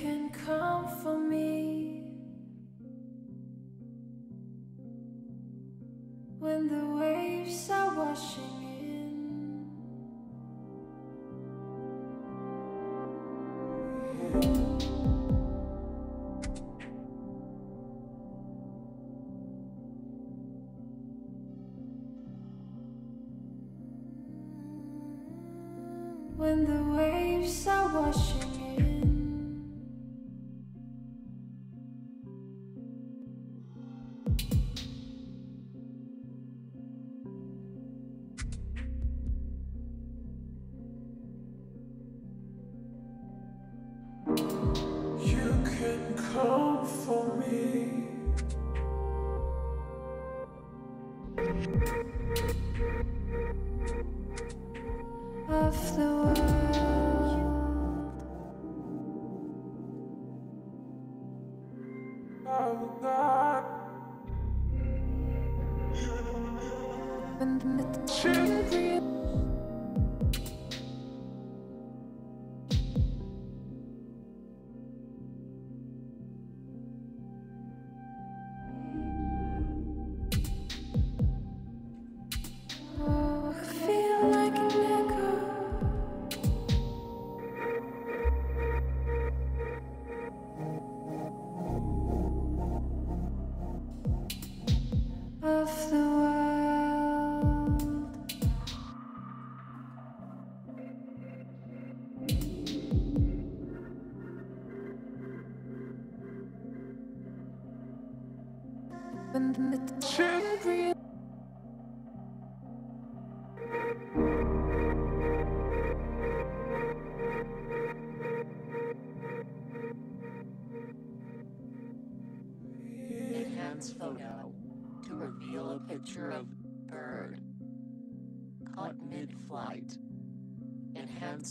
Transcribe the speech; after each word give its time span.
can 0.00 0.28
come 0.30 0.88
for 1.02 1.16
me. 1.18 1.23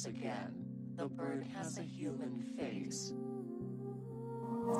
once 0.05 0.17
again, 0.17 0.51
the 0.97 1.07
bird 1.07 1.45
has 1.55 1.77
a 1.77 1.81
human 1.81 2.44
face. 2.57 3.13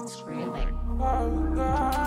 Screaming. 0.05 0.77
Oh 0.99 1.53
God. 1.55 2.02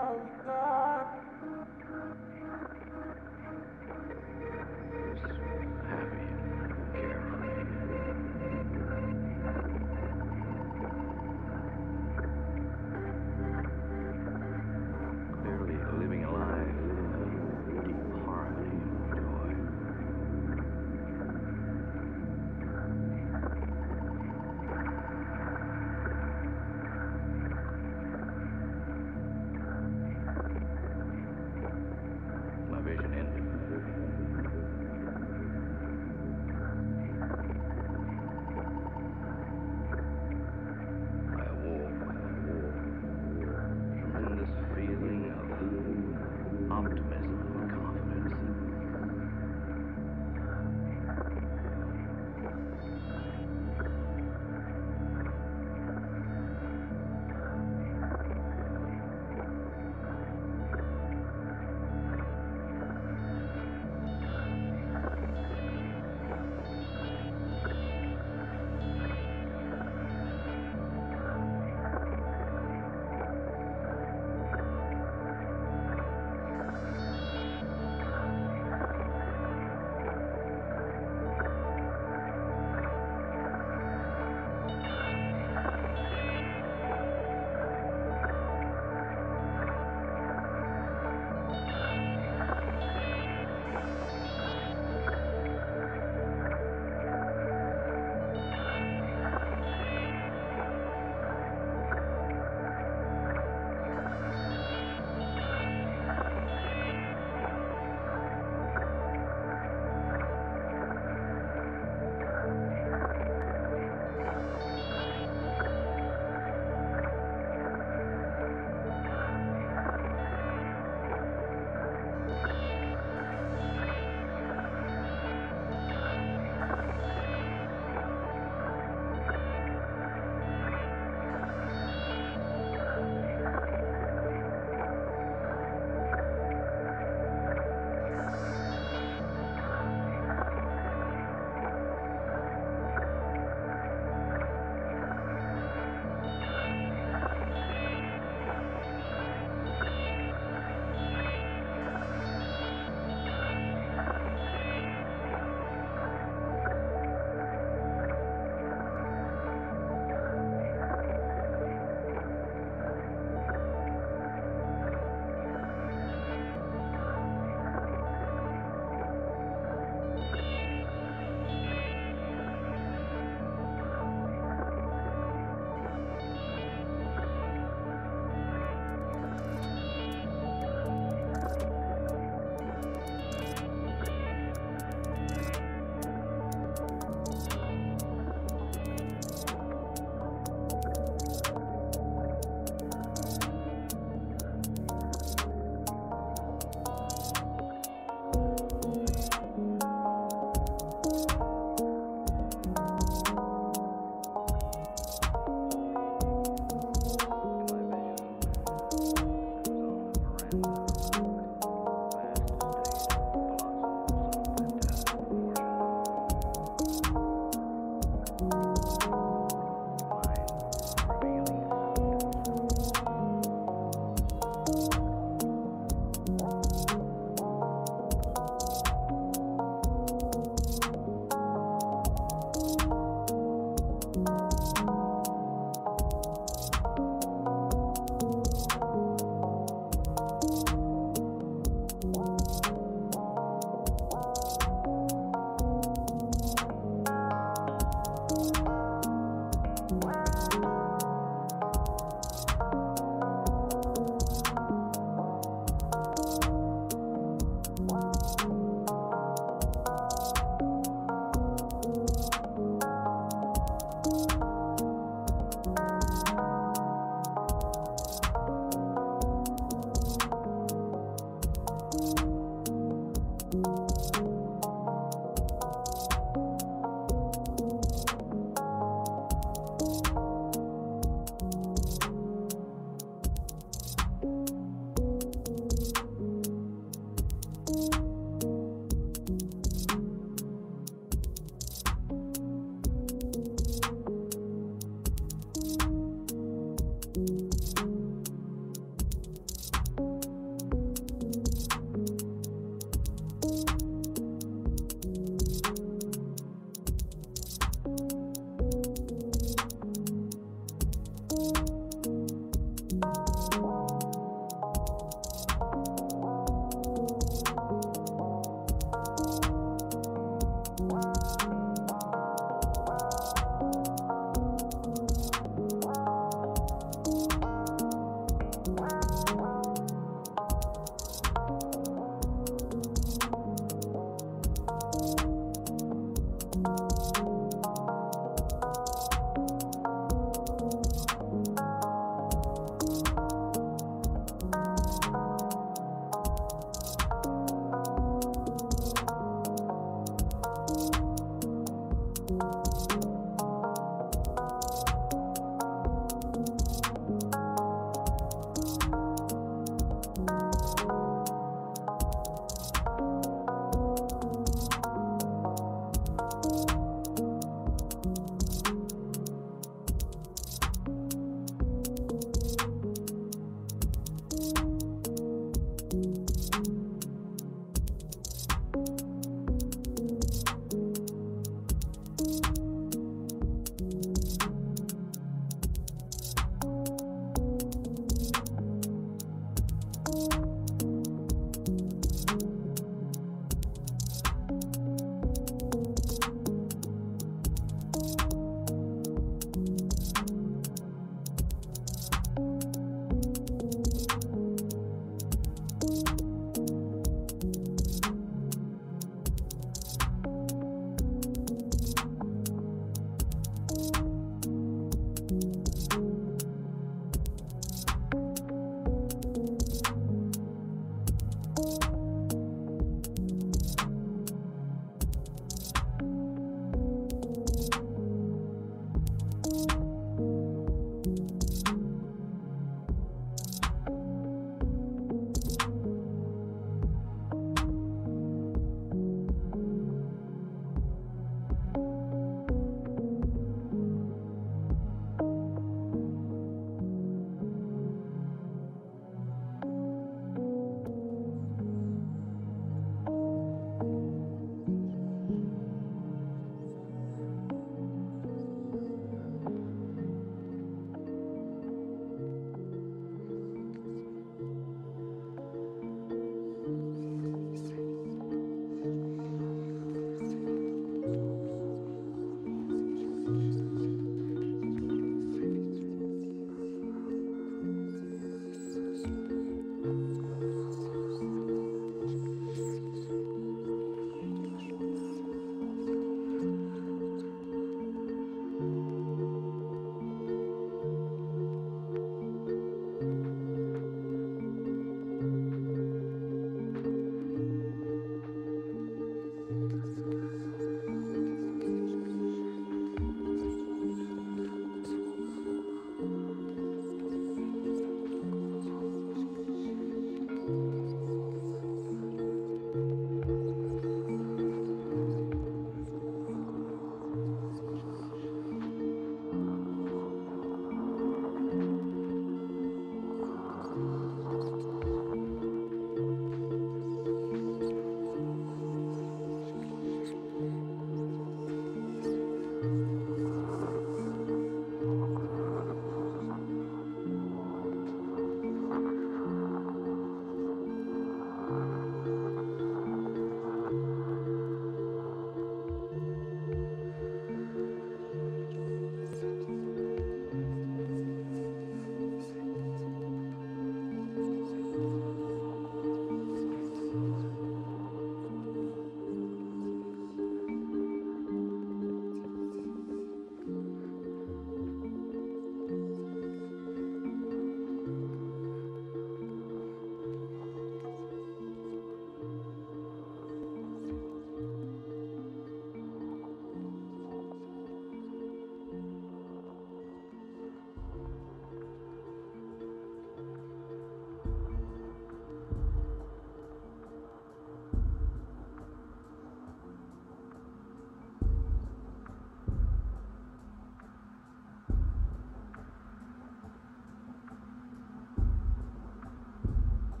Oh, 0.00 0.16
God. 0.46 0.87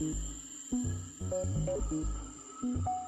Thank 0.00 0.16
you. 1.90 2.99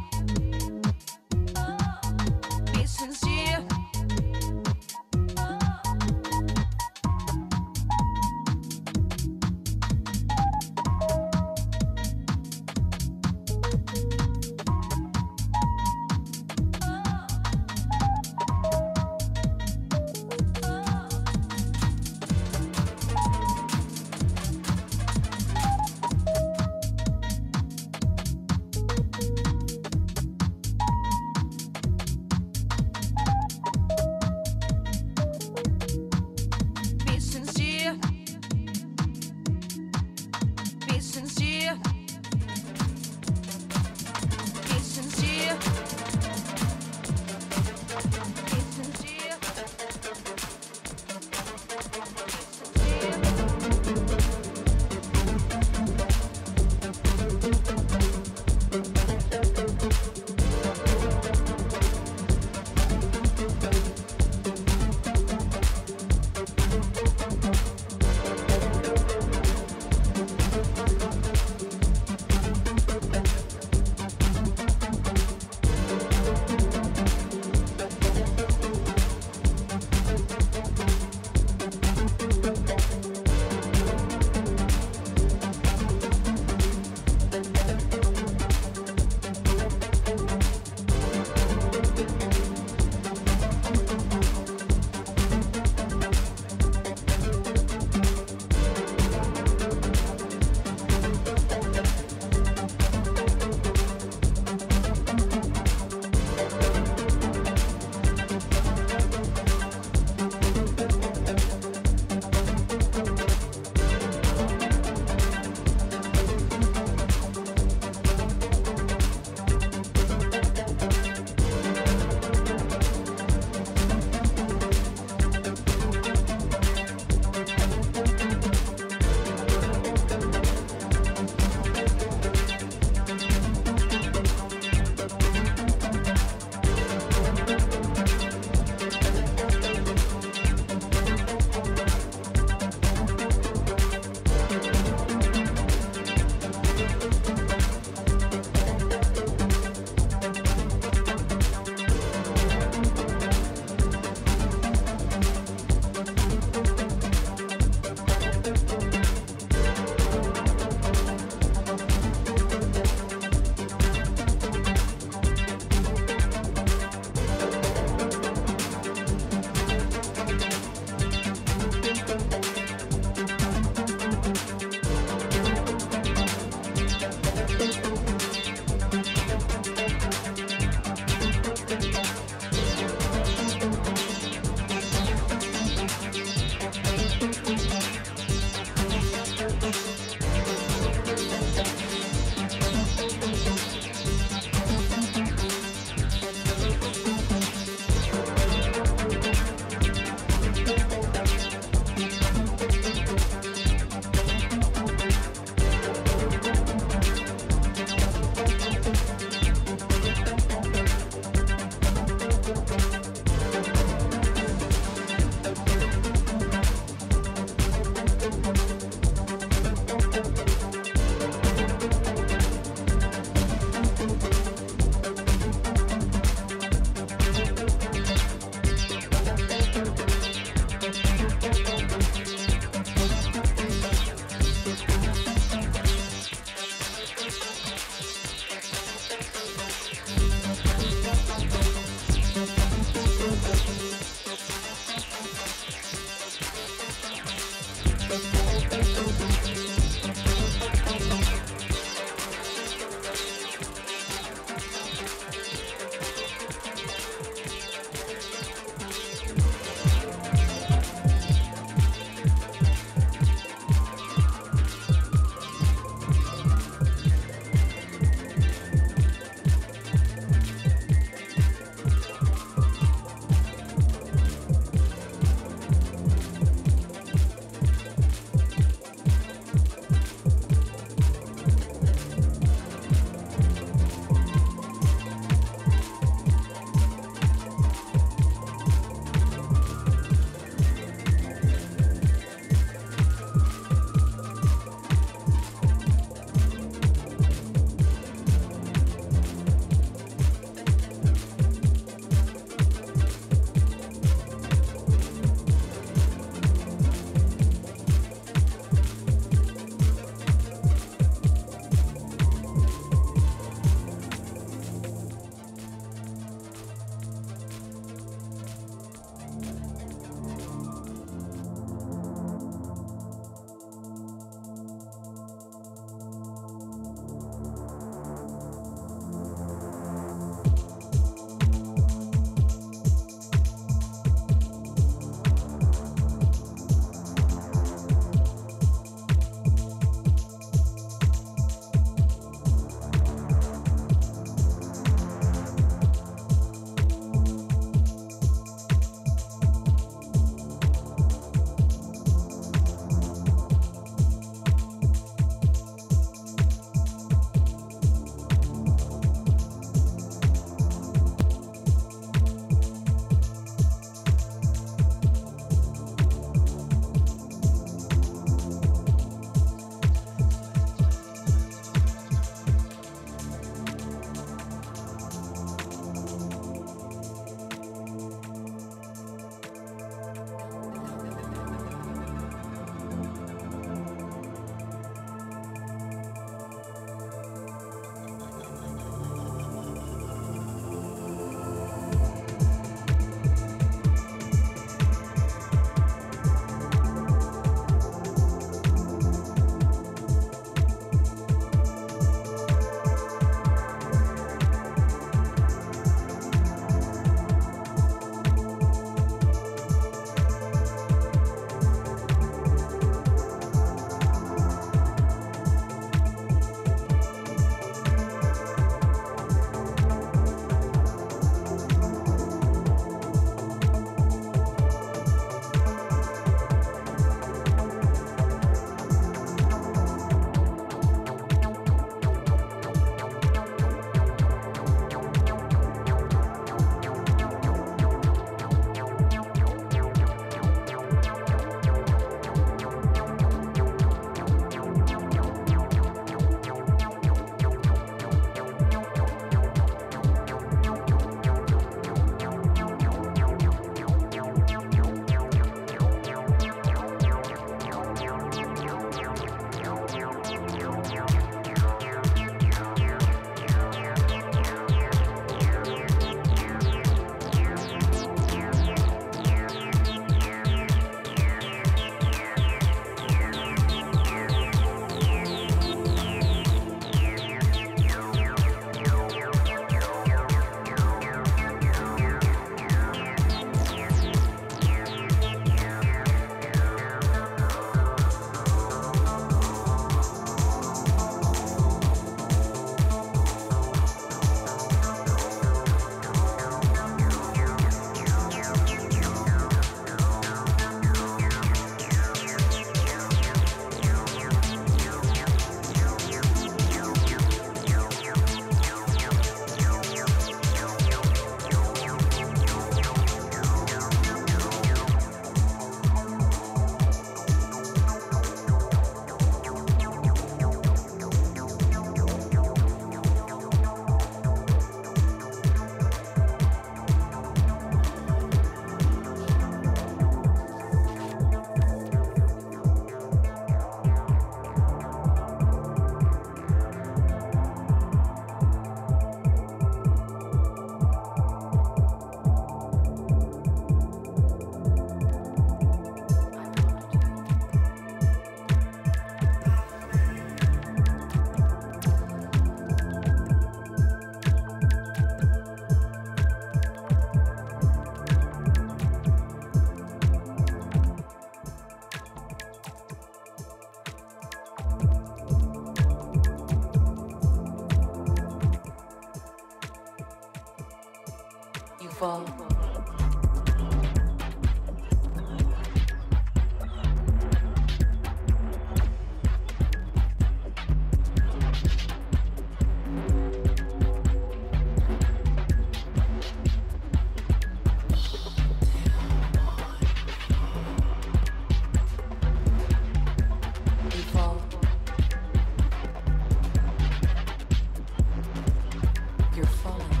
You're 599.33 599.45
falling. 599.45 600.00